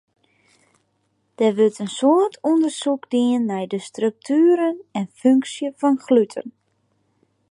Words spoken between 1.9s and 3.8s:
soad ûndersyk dien nei de